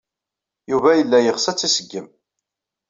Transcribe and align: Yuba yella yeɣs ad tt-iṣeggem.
Yuba 0.71 0.89
yella 0.99 1.17
yeɣs 1.21 1.45
ad 1.47 1.55
tt-iṣeggem. 1.55 2.07